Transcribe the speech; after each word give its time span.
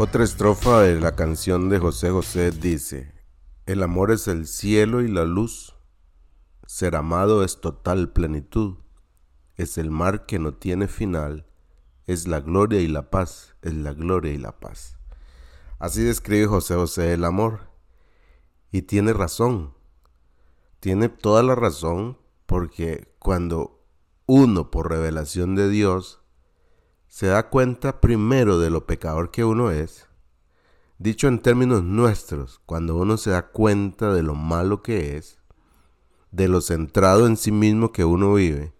Otra 0.00 0.22
estrofa 0.22 0.82
de 0.82 1.00
la 1.00 1.16
canción 1.16 1.68
de 1.68 1.80
José 1.80 2.10
José 2.10 2.52
dice, 2.52 3.12
El 3.66 3.82
amor 3.82 4.12
es 4.12 4.28
el 4.28 4.46
cielo 4.46 5.02
y 5.02 5.08
la 5.08 5.24
luz, 5.24 5.74
ser 6.68 6.94
amado 6.94 7.42
es 7.42 7.60
total 7.60 8.12
plenitud, 8.12 8.76
es 9.56 9.76
el 9.76 9.90
mar 9.90 10.24
que 10.24 10.38
no 10.38 10.54
tiene 10.54 10.86
final, 10.86 11.48
es 12.06 12.28
la 12.28 12.38
gloria 12.38 12.80
y 12.80 12.86
la 12.86 13.10
paz, 13.10 13.56
es 13.60 13.74
la 13.74 13.92
gloria 13.92 14.32
y 14.32 14.38
la 14.38 14.60
paz. 14.60 15.00
Así 15.80 16.04
describe 16.04 16.46
José 16.46 16.76
José 16.76 17.12
el 17.14 17.24
amor. 17.24 17.72
Y 18.70 18.82
tiene 18.82 19.12
razón, 19.12 19.74
tiene 20.78 21.08
toda 21.08 21.42
la 21.42 21.56
razón 21.56 22.18
porque 22.46 23.16
cuando 23.18 23.84
uno 24.26 24.70
por 24.70 24.90
revelación 24.90 25.56
de 25.56 25.68
Dios 25.68 26.22
se 27.18 27.26
da 27.26 27.48
cuenta 27.48 28.00
primero 28.00 28.60
de 28.60 28.70
lo 28.70 28.86
pecador 28.86 29.32
que 29.32 29.44
uno 29.44 29.72
es, 29.72 30.06
dicho 30.98 31.26
en 31.26 31.40
términos 31.40 31.82
nuestros, 31.82 32.60
cuando 32.64 32.94
uno 32.94 33.16
se 33.16 33.30
da 33.30 33.48
cuenta 33.48 34.14
de 34.14 34.22
lo 34.22 34.36
malo 34.36 34.84
que 34.84 35.16
es, 35.16 35.40
de 36.30 36.46
lo 36.46 36.60
centrado 36.60 37.26
en 37.26 37.36
sí 37.36 37.50
mismo 37.50 37.90
que 37.90 38.04
uno 38.04 38.34
vive, 38.34 38.72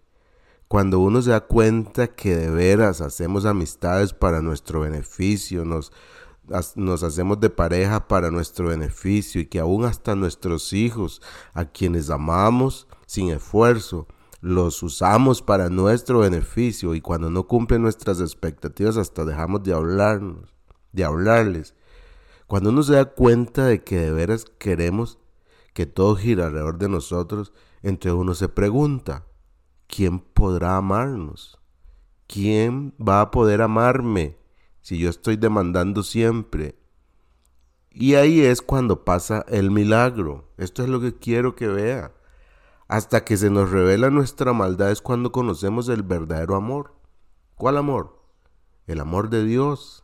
cuando 0.69 0.99
uno 0.99 1.21
se 1.21 1.31
da 1.31 1.41
cuenta 1.41 2.15
que 2.15 2.33
de 2.33 2.49
veras 2.49 3.01
hacemos 3.01 3.43
amistades 3.43 4.13
para 4.13 4.41
nuestro 4.41 4.79
beneficio, 4.79 5.65
nos, 5.65 5.91
hacemos 7.03 7.41
de 7.41 7.49
pareja 7.49 8.07
para 8.07 8.31
nuestro 8.31 8.69
beneficio 8.69 9.41
y 9.41 9.47
que 9.47 9.59
aún 9.59 9.83
hasta 9.83 10.15
nuestros 10.15 10.71
hijos, 10.71 11.21
a 11.53 11.65
quienes 11.65 12.09
amamos 12.09 12.87
sin 13.05 13.31
esfuerzo, 13.31 14.07
los 14.41 14.81
usamos 14.83 15.41
para 15.41 15.69
nuestro 15.69 16.19
beneficio 16.19 16.95
y 16.95 17.01
cuando 17.01 17.29
no 17.29 17.47
cumplen 17.47 17.81
nuestras 17.81 18.21
expectativas 18.21 18.97
hasta 18.97 19.25
dejamos 19.25 19.63
de 19.63 19.73
hablarnos, 19.73 20.53
de 20.91 21.03
hablarles. 21.03 21.75
Cuando 22.47 22.69
uno 22.69 22.83
se 22.83 22.93
da 22.93 23.05
cuenta 23.05 23.65
de 23.65 23.83
que 23.83 23.99
de 23.99 24.11
veras 24.11 24.45
queremos 24.57 25.19
que 25.73 25.85
todo 25.85 26.15
gira 26.15 26.47
alrededor 26.47 26.77
de 26.77 26.89
nosotros, 26.89 27.53
entre 27.83 28.11
uno 28.11 28.33
se 28.33 28.49
pregunta, 28.49 29.25
¿quién 29.87 30.19
podrá 30.19 30.77
amarnos? 30.77 31.59
¿Quién 32.27 32.93
va 32.99 33.21
a 33.21 33.31
poder 33.31 33.61
amarme 33.61 34.37
si 34.81 34.97
yo 34.99 35.09
estoy 35.09 35.35
demandando 35.35 36.03
siempre? 36.03 36.75
Y 37.91 38.15
ahí 38.15 38.41
es 38.41 38.61
cuando 38.61 39.03
pasa 39.03 39.43
el 39.49 39.71
milagro. 39.71 40.51
Esto 40.57 40.83
es 40.83 40.89
lo 40.89 41.01
que 41.01 41.15
quiero 41.15 41.55
que 41.55 41.67
vea. 41.67 42.13
Hasta 42.89 43.23
que 43.23 43.37
se 43.37 43.51
nos 43.51 43.69
revela 43.69 44.09
nuestra 44.09 44.51
maldad 44.51 44.89
es 44.89 44.99
cuando 44.99 45.31
conocemos 45.31 45.89
el 45.89 46.01
verdadero 46.01 46.55
amor. 46.55 46.95
¿Cuál 47.53 47.77
amor? 47.77 48.19
El 48.87 48.99
amor 48.99 49.29
de 49.29 49.45
Dios, 49.45 50.03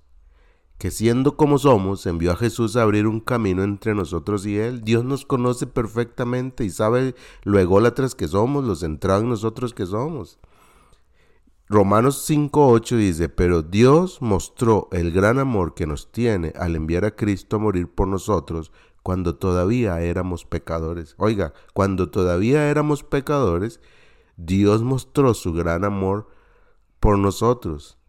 que 0.78 0.92
siendo 0.92 1.36
como 1.36 1.58
somos, 1.58 2.06
envió 2.06 2.32
a 2.32 2.36
Jesús 2.36 2.76
a 2.76 2.84
abrir 2.84 3.08
un 3.08 3.22
camino 3.22 3.64
entre 3.64 3.96
nosotros 3.96 4.46
y 4.46 4.60
Él. 4.60 4.84
Dios 4.84 5.04
nos 5.04 5.26
conoce 5.26 5.66
perfectamente 5.66 6.64
y 6.64 6.70
sabe 6.70 7.16
lo 7.42 7.58
ególatras 7.58 8.14
que 8.14 8.28
somos, 8.28 8.64
lo 8.64 8.76
centrado 8.76 9.22
en 9.22 9.30
nosotros 9.30 9.74
que 9.74 9.88
somos. 9.88 10.38
Romanos 11.68 12.30
5.8 12.30 12.98
dice, 12.98 13.30
pero 13.30 13.64
Dios 13.64 14.22
mostró 14.22 14.90
el 14.92 15.12
gran 15.12 15.40
amor 15.40 15.74
que 15.74 15.88
nos 15.88 16.12
tiene 16.12 16.54
al 16.56 16.76
enviar 16.76 17.04
a 17.04 17.16
Cristo 17.16 17.56
a 17.56 17.60
morir 17.60 17.90
por 17.90 18.08
nosotros 18.08 18.72
cuando 19.06 19.36
todavía 19.36 20.02
éramos 20.02 20.46
pecadores. 20.46 21.14
Oiga, 21.20 21.54
cuando 21.76 22.10
todavía 22.10 22.72
éramos 22.72 23.04
pecadores, 23.04 23.80
Dios 24.36 24.82
mostró 24.82 25.36
su 25.36 25.54
gran 25.54 25.86
amor 25.86 26.28
por 27.00 27.20
nosotros. 27.20 28.00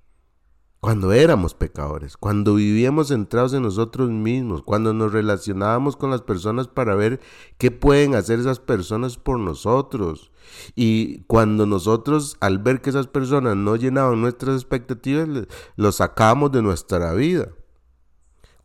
Cuando 0.80 1.12
éramos 1.12 1.52
pecadores, 1.52 2.16
cuando 2.16 2.54
vivíamos 2.54 3.08
centrados 3.08 3.52
en 3.52 3.64
nosotros 3.64 4.08
mismos, 4.08 4.62
cuando 4.62 4.94
nos 4.94 5.12
relacionábamos 5.12 5.98
con 5.98 6.10
las 6.10 6.22
personas 6.22 6.66
para 6.66 6.94
ver 6.94 7.20
qué 7.58 7.70
pueden 7.70 8.14
hacer 8.14 8.38
esas 8.38 8.58
personas 8.58 9.18
por 9.18 9.38
nosotros. 9.38 10.32
Y 10.74 11.24
cuando 11.24 11.66
nosotros, 11.66 12.38
al 12.40 12.58
ver 12.58 12.80
que 12.80 12.88
esas 12.88 13.06
personas 13.06 13.54
no 13.54 13.76
llenaban 13.76 14.22
nuestras 14.22 14.56
expectativas, 14.56 15.28
los 15.76 15.96
sacamos 15.96 16.52
de 16.52 16.62
nuestra 16.62 17.12
vida 17.12 17.50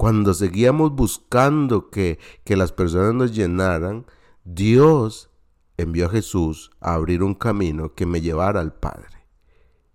cuando 0.02 0.34
seguíamos 0.34 0.96
buscando 0.96 1.92
que, 1.92 2.18
que 2.44 2.56
las 2.56 2.72
personas 2.72 3.14
nos 3.14 3.36
llenaran, 3.36 4.08
Dios 4.44 5.30
envió 5.78 6.08
a 6.08 6.10
Jesús 6.10 6.72
a 6.80 6.96
abrir 6.96 7.22
un 7.22 7.36
camino 7.36 7.94
que 7.94 8.08
me 8.08 8.20
llevara 8.20 8.62
al 8.62 8.74
Padre. 8.74 9.28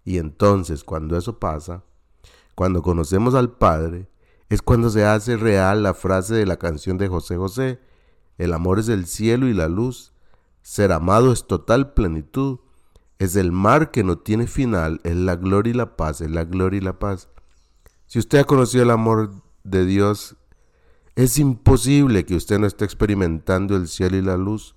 Y 0.04 0.18
entonces 0.18 0.84
cuando 0.84 1.18
eso 1.18 1.40
pasa, 1.40 1.82
cuando 2.54 2.82
conocemos 2.82 3.34
al 3.34 3.50
Padre, 3.50 4.08
es 4.48 4.62
cuando 4.62 4.90
se 4.90 5.04
hace 5.04 5.36
real 5.36 5.82
la 5.82 5.92
frase 5.92 6.36
de 6.36 6.46
la 6.46 6.56
canción 6.56 6.98
de 6.98 7.08
José 7.08 7.36
José, 7.36 7.80
el 8.38 8.52
amor 8.52 8.78
es 8.78 8.88
el 8.88 9.06
cielo 9.06 9.48
y 9.48 9.54
la 9.54 9.66
luz, 9.66 10.12
ser 10.62 10.92
amado 10.92 11.32
es 11.32 11.48
total 11.48 11.94
plenitud, 11.94 12.60
es 13.18 13.34
el 13.34 13.50
mar 13.50 13.90
que 13.90 14.04
no 14.04 14.18
tiene 14.18 14.46
final, 14.46 15.00
es 15.02 15.16
la 15.16 15.34
gloria 15.34 15.72
y 15.72 15.76
la 15.76 15.96
paz, 15.96 16.20
es 16.20 16.30
la 16.30 16.44
gloria 16.44 16.78
y 16.78 16.84
la 16.84 17.00
paz. 17.00 17.28
Si 18.06 18.20
usted 18.20 18.38
ha 18.38 18.44
conocido 18.44 18.84
el 18.84 18.92
amor 18.92 19.42
de 19.70 19.84
Dios, 19.84 20.36
es 21.14 21.38
imposible 21.38 22.24
que 22.24 22.34
usted 22.34 22.58
no 22.58 22.66
esté 22.66 22.84
experimentando 22.84 23.76
el 23.76 23.88
cielo 23.88 24.16
y 24.16 24.22
la 24.22 24.36
luz, 24.36 24.76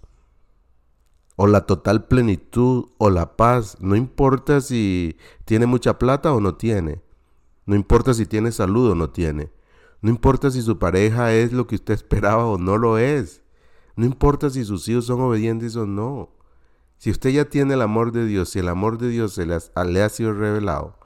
o 1.36 1.48
la 1.48 1.66
total 1.66 2.06
plenitud, 2.08 2.88
o 2.98 3.10
la 3.10 3.38
paz. 3.38 3.78
No 3.80 3.96
importa 3.96 4.62
si 4.62 5.18
tiene 5.46 5.66
mucha 5.66 5.98
plata 5.98 6.34
o 6.34 6.42
no 6.42 6.56
tiene. 6.56 7.02
No 7.66 7.76
importa 7.76 8.14
si 8.14 8.26
tiene 8.26 8.52
salud 8.52 8.92
o 8.92 8.96
no 8.96 9.10
tiene. 9.10 9.52
No 10.02 10.10
importa 10.10 10.52
si 10.52 10.62
su 10.62 10.80
pareja 10.80 11.34
es 11.34 11.54
lo 11.54 11.68
que 11.68 11.76
usted 11.76 11.94
esperaba 11.96 12.46
o 12.46 12.58
no 12.58 12.78
lo 12.78 12.98
es. 12.98 13.42
No 13.96 14.06
importa 14.06 14.50
si 14.50 14.66
sus 14.66 14.88
hijos 14.90 15.06
son 15.06 15.22
obedientes 15.22 15.76
o 15.76 15.86
no. 15.86 16.30
Si 16.98 17.10
usted 17.10 17.30
ya 17.30 17.46
tiene 17.46 17.76
el 17.76 17.82
amor 17.82 18.12
de 18.12 18.26
Dios, 18.26 18.50
si 18.50 18.60
el 18.60 18.68
amor 18.68 18.98
de 18.98 19.08
Dios 19.10 19.34
se 19.34 19.46
le 19.46 20.04
ha 20.04 20.10
sido 20.10 20.34
revelado, 20.34 20.99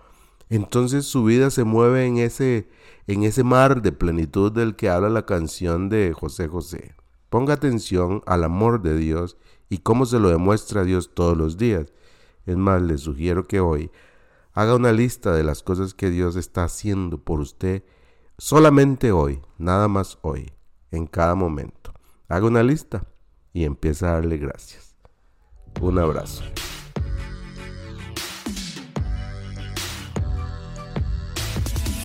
entonces 0.56 1.06
su 1.06 1.24
vida 1.24 1.50
se 1.50 1.64
mueve 1.64 2.06
en 2.06 2.18
ese, 2.18 2.70
en 3.08 3.24
ese 3.24 3.44
mar 3.44 3.82
de 3.82 3.92
plenitud 3.92 4.52
del 4.52 4.76
que 4.76 4.90
habla 4.90 5.10
la 5.10 5.26
canción 5.26 5.90
de 5.90 6.14
José 6.14 6.48
José. 6.48 6.96
Ponga 7.30 7.56
atención 7.56 8.22
al 8.28 8.44
amor 8.44 8.82
de 8.82 8.96
Dios 8.96 9.38
y 9.70 9.80
cómo 9.80 10.06
se 10.06 10.20
lo 10.20 10.30
demuestra 10.30 10.84
Dios 10.84 11.16
todos 11.16 11.36
los 11.36 11.58
días. 11.58 11.92
Es 12.46 12.58
más, 12.58 12.82
le 12.82 13.00
sugiero 13.00 13.48
que 13.48 13.60
hoy 13.60 13.90
haga 14.54 14.76
una 14.76 14.92
lista 14.92 15.34
de 15.34 15.44
las 15.44 15.64
cosas 15.64 15.96
que 15.96 16.12
Dios 16.12 16.36
está 16.36 16.66
haciendo 16.66 17.18
por 17.18 17.40
usted 17.40 17.84
solamente 18.38 19.12
hoy, 19.12 19.42
nada 19.58 19.88
más 19.88 20.20
hoy, 20.22 20.52
en 20.92 21.08
cada 21.08 21.34
momento. 21.34 21.94
Haga 22.28 22.46
una 22.46 22.62
lista 22.62 23.08
y 23.54 23.64
empieza 23.64 24.10
a 24.10 24.14
darle 24.14 24.38
gracias. 24.38 24.96
Un 25.82 25.98
abrazo. 25.98 26.44